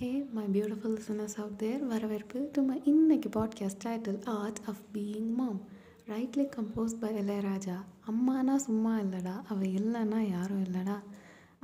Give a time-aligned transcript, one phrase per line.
[0.00, 5.28] Hey my beautiful listeners out there வரவேற்பு to my இன்னைக்கு podcast title art of being
[5.34, 5.60] mom
[6.08, 7.76] rightly compose by Ilaiyaraaja.
[8.10, 10.96] அம்மானா சும்மா இல்லைடா அவள் இல்லைன்னா யாரும் இல்லைடா.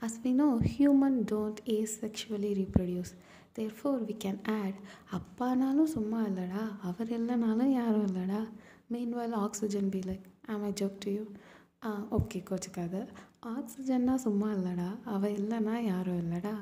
[0.02, 1.62] As we know human don't
[2.04, 3.12] asexually reproduce
[3.78, 4.78] therefore we can add
[5.18, 8.42] அப்பானாலும் சும்மா இல்லைடா அவர் இல்லைனாலும் யாரும் இல்லைடா.
[8.88, 11.24] Main oxygen be like um I joke to you
[11.84, 13.02] ah okay கோச்சுக்காது.
[13.46, 16.56] ஆக்சிஜன்னா சும்மா இல்லைடா அவள் இல்லைன்னா யாரும் இல்லைடா.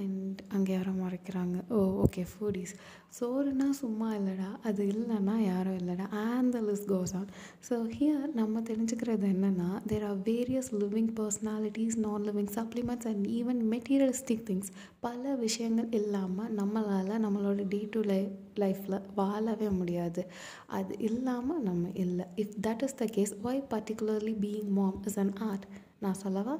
[0.00, 1.56] அண்ட் அங்கே யாரோ மறைக்கிறாங்க.
[1.70, 2.72] ஓ ஓகே ஃபுடீஸ்
[3.16, 6.06] சோறுனா சும்மா இல்லைடா அது இல்லைன்னா யாரும் இல்லைடா.
[6.26, 7.28] And the list goes on
[7.68, 13.60] so here நம்ம தெரிஞ்சுக்கிறது என்னென்னா there are various living personalities non living supplements and even
[13.74, 14.72] materialistic things
[15.06, 18.20] பல விஷயங்கள் இல்லாமல் நம்மளால் நம்மளோட டே டு லை
[18.62, 20.22] லைஃப்பில் வாழவே முடியாது.
[20.78, 22.26] அது இல்லாமல் நம்ம இல்லை.
[22.42, 25.66] If that is the case why particularly being mom is an art
[26.04, 26.54] நான் சொல்லவா?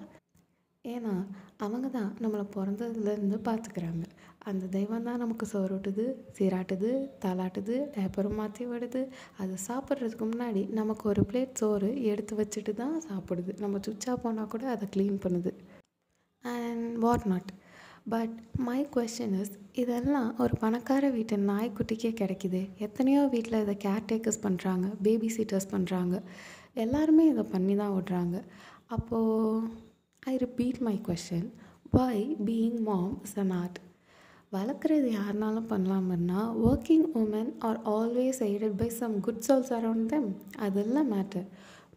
[0.85, 1.13] ஏன்னா
[1.65, 4.05] அவங்க தான் நம்மளை பிறந்ததுலேருந்து பார்த்துக்கிறாங்க
[4.51, 6.05] அந்த தெய்வம் தான் நமக்கு சோறுட்டுது
[6.37, 6.89] சீராட்டுது
[7.25, 9.03] தாளாட்டுது டேப்பரும் மாற்றி விடுது.
[9.41, 13.53] அது சாப்பிட்றதுக்கு முன்னாடி நமக்கு ஒரு பிளேட் சோறு எடுத்து வச்சுட்டு தான் சாப்பிடுது.
[13.63, 15.53] நம்ம சுச்சா போனால் கூட அதை க்ளீன் பண்ணுது.
[16.45, 17.53] And what not
[18.15, 18.35] but
[18.69, 22.63] my question is இதெல்லாம் ஒரு பணக்கார வீட்டு நாய்க்குட்டிக்கே கிடைக்கிது.
[22.87, 26.17] எத்தனையோ வீட்டில் இதை கேர்டேக்கர்ஸ் பண்ணுறாங்க பேபி சீட்டர்ஸ் பண்ணுறாங்க
[26.85, 28.37] எல்லாருமே இதை பண்ணி தான் விடுறாங்க
[28.97, 29.91] அப்போது
[30.23, 31.49] I repeat my question
[31.93, 33.79] why being mom is an art
[34.53, 40.29] வளர்க்குறது யாருனாலும் பண்ணலாமன்னா working women are always aided by some good souls around them
[40.61, 41.49] அதெல்லாம் matter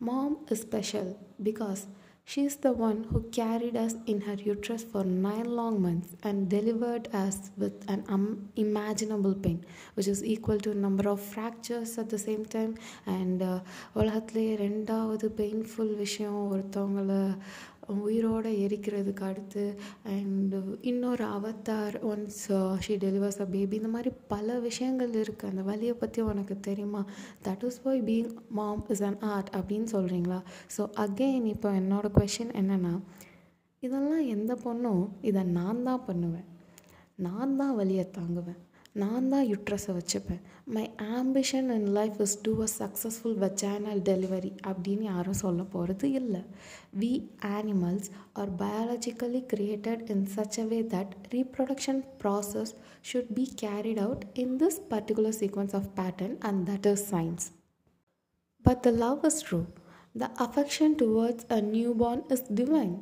[0.02, 1.12] mom is special
[1.44, 1.84] because
[2.28, 6.42] she is the one who carried us in her uterus for nine long months and
[6.54, 8.04] delivered us with an
[8.64, 9.60] unimaginable pain
[9.98, 12.74] which is equal to number of fractures at the same time
[13.16, 13.44] and
[13.96, 17.22] உலகத்துலேயே ரெண்டாவது painful விஷயம் ஒருத்தவங்களை
[17.88, 19.64] உயிரோடு எரிக்கிறதுக்கு அடுத்து
[20.14, 22.42] and இன்னொரு Avatar once
[22.86, 27.06] she delivers a baby இந்த மாதிரி பல விஷயங்கள் இருக்குது அந்த வழியை பற்றி உனக்கு தெரியுமா?
[27.48, 30.40] That is why being mom is an art அப்படின்னு சொல்கிறீங்களா
[30.78, 32.94] ஸோ அகெயின் இப்போ என்னோடய கொஷின் என்னென்னா
[33.84, 36.48] இதெல்லாம் எந்த பொண்ணும் இதை நான் தான் பண்ணுவேன்.
[37.16, 38.62] நான் தான் வழியை தாங்குவேன்.
[38.95, 40.85] நான் தான் யுட்ரஸை வச்சுப்பேன் my
[41.17, 46.41] ambition in life is to a successful vaginal delivery அப்படின்னு யாரும் சொல்ல போகிறது இல்லை
[47.01, 47.13] we
[47.51, 52.73] animals are biologically created in such a way that reproduction process
[53.03, 57.47] should be carried out in this particular sequence of pattern and that is science
[58.65, 59.61] but the love is true
[60.15, 61.61] the affection towards a
[61.99, 62.95] newborn is divine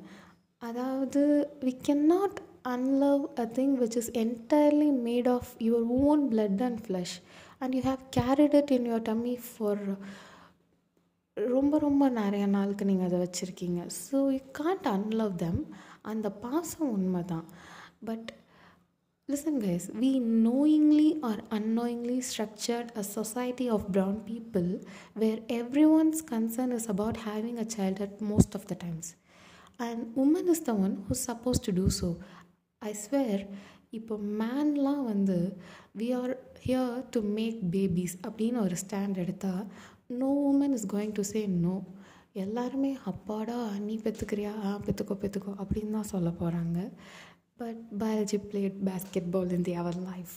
[0.62, 1.22] அதாவது
[1.64, 2.38] we can not
[2.74, 7.12] unlove a thing which is entirely made of your own blood and flesh
[7.60, 9.76] and you have carried it in your tummy for
[11.36, 15.60] ரொம்ப ரொம்ப நிறைய நாளுக்கு நீங்கள் அதை வச்சுருக்கீங்க so you can't unlove them
[16.10, 17.44] அந்த பாசம் உண்மை தான்
[18.08, 18.28] but
[19.28, 20.10] listen guys we
[20.46, 24.68] knowingly or unknowingly structured a society of brown people
[25.22, 29.08] where everyone's concern is about having a child at most of the times
[29.86, 32.08] and woman is the one who's supposed to do so
[32.83, 33.43] I swear
[33.89, 35.37] இப்போ மேன்லாம் வந்து
[35.97, 36.33] we are
[36.65, 39.65] here to make babies அப்படின்னு ஒரு stand எடுத்தால்
[40.19, 41.75] no woman is going to say no
[42.33, 46.79] எல்லாருமே அப்பாடா நீ பெற்றுக்கிறியா ஆ பெற்றுக்கோ பெற்றுக்கோ அப்படின்னு தான் சொல்ல போகிறாங்க
[47.57, 48.77] but biology played
[49.29, 50.33] basketball in the our life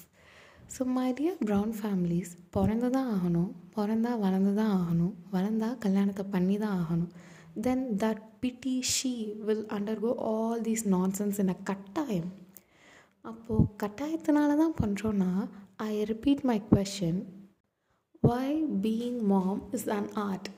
[0.76, 1.08] so my
[1.44, 7.12] brown families பிறந்து தான் ஆகணும் பிறந்தா வளர்ந்து தான் ஆகணும் வளர்ந்தா கல்யாணத்தை பண்ணி தான் ஆகணும்.
[7.65, 9.13] then that pity she
[9.47, 12.31] will undergo all these nonsense in a கட்டாயம்
[13.25, 15.31] அப்போது கட்டாயத்தினால தான் பண்ணுறோன்னா
[15.89, 17.21] I repeat my question
[18.23, 18.47] why
[18.81, 20.49] being mom is an art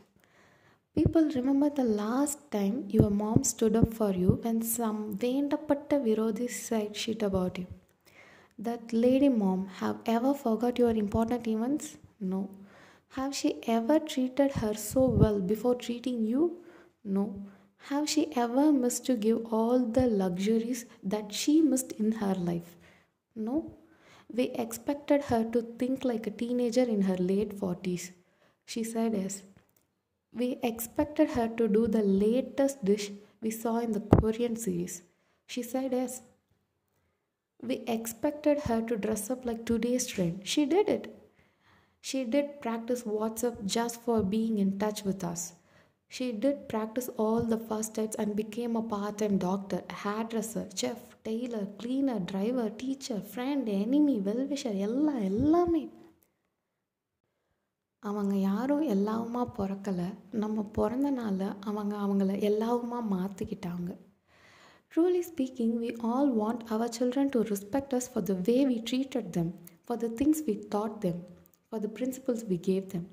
[0.98, 6.48] people remember the last time your mom stood up for you when some வேண்டப்பட்ட விரோதி
[6.58, 7.68] said shit about you
[8.60, 11.88] that lady mom have ever forgot your important events
[12.34, 12.42] no
[13.18, 16.44] have she ever treated her so well before treating you
[17.09, 17.47] No.
[17.89, 22.77] Have she ever missed to give all the luxuries that she missed in her life?
[23.35, 23.75] No.
[24.33, 28.11] We expected her to think like a teenager in her late 40s.
[28.67, 29.43] She said yes.
[30.33, 35.03] We expected her to do the latest dish we saw in the Korean series.
[35.47, 36.21] She said yes.
[37.63, 40.43] We expected her to dress up like today's trend.
[40.45, 41.15] She did it.
[42.01, 45.55] She did practice WhatsApp just for being in touch with us.
[46.08, 51.00] She did practice all the first aids and became a part time doctor, hairdresser, chef,
[51.24, 55.84] tailor, cleaner, driver, teacher, friend, enemy, well-wisher எல்லாம் எல்லாமே
[58.10, 60.08] அவங்க யாரும் எல்லாவுமா பிறக்கலை
[60.44, 63.92] நம்ம பிறந்தனால அவங்க அவங்கள எல்லாவுமா மாற்றிக்கிட்டாங்க
[64.96, 69.34] Truly speaking, we all want our children to respect us for the way we treated
[69.34, 69.48] them,
[69.88, 71.16] for the things we taught them,
[71.70, 73.06] for the principles we gave them.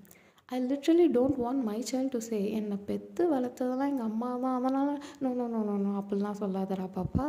[0.50, 4.92] I literally don't want my child to say என்னை பெற்று வளர்த்ததெல்லாம் எங்கள் அம்மா தான் அதனால்
[5.22, 7.26] no no no no no அப்படிலாம் சொல்லாதடா பாப்பா.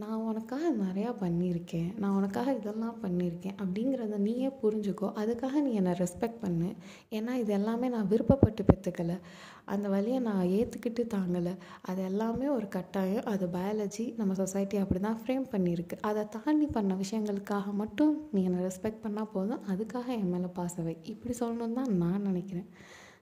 [0.00, 5.08] நான் உனக்காக நிறையா பண்ணியிருக்கேன் நான் உனக்காக இதெல்லாம் பண்ணியிருக்கேன் அப்படிங்கிறத நீயே புரிஞ்சுக்கோ.
[5.20, 6.68] அதுக்காக நீ என்னை ரெஸ்பெக்ட் பண்ணு.
[7.10, 9.16] ஏன்னா இது எல்லாமே நான் விருப்பப்பட்டு பெற்றுக்கலை.
[9.64, 11.56] அந்த வழியை நான் ஏற்றுக்கிட்டு தாங்கலை.
[11.82, 13.24] அது எல்லாமே ஒரு கட்டாயம்.
[13.24, 15.98] அது பயாலஜி நம்ம சொசைட்டி அப்படி தான் ஃப்ரேம் பண்ணியிருக்கு.
[16.00, 19.62] அதை தாண்டி பண்ண விஷயங்களுக்காக மட்டும் நீ என்னை ரெஸ்பெக்ட் பண்ணால் போதும்.
[19.74, 22.68] அதுக்காக என் மேலே பாசவை இப்படி சொல்லணும்னு தான் நான் நினைக்கிறேன்.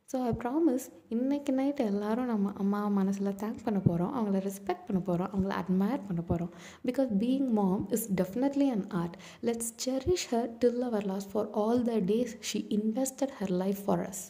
[0.08, 5.00] ஸோ ஐ ப்ராமிஸ் இன்றைக்கி நைட்டு எல்லோரும் நம்ம அம்மா மனசில் தேங்க் பண்ண போகிறோம் அவங்கள ரெஸ்பெக்ட் பண்ண
[5.00, 6.50] போகிறோம் அவங்கள அட்மயர் பண்ண போகிறோம்
[6.84, 11.82] because being mom is definitely an art let's cherish her till our last for all
[11.84, 14.22] the days she invested her life for us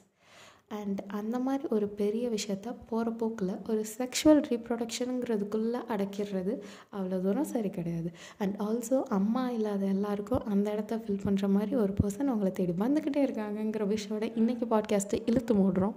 [0.78, 6.54] and அந்த மாதிரி ஒரு பெரிய விஷயத்த போகிற போக்கில் ஒரு செக்ஷுவல் ரீப்ரொடக்ஷனுங்கிறதுக்குள்ளே அடக்கிடுறது
[6.92, 8.10] அவ்வளோ தூரம் சரி கிடையாது.
[8.38, 13.22] அண்ட் ஆல்சோ அம்மா இல்லாத எல்லாருக்கும் அந்த இடத்த ஃபில் பண்ணுற மாதிரி ஒரு பர்சன் அவங்கள தேடி வந்துக்கிட்டே
[13.28, 15.96] இருக்காங்கங்கிற விஷயோட இன்றைக்கி பாட்காஸ்ட்டை இழுத்து மூடுறோம்.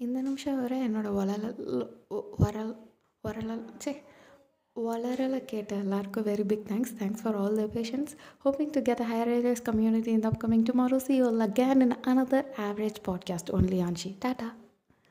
[0.00, 1.56] இந்த நிமிஷம் வரை என்னோடய வளரல்
[2.38, 2.72] வரல்
[3.24, 3.92] வரலல் சே
[4.74, 6.92] Wala Valarala Keta, Larko, very big thanks.
[6.92, 8.16] Thanks for all the patience.
[8.38, 10.98] Hoping to get a higher ALS community in the upcoming tomorrow.
[10.98, 14.18] See you all again in another average podcast only, Anshi.
[14.18, 14.52] Tata.